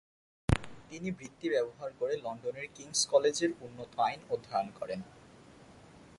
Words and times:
তিনি 0.89 1.09
বৃত্তি 1.11 1.47
ব্যবহার 1.49 1.89
করে 1.99 2.13
লন্ডনের 2.17 2.67
কিংস 2.75 2.99
কলেজের 3.07 3.51
উন্নত 3.61 3.91
আইন 3.99 4.19
অধ্যয়ন 4.29 4.67
করেন। 4.79 4.99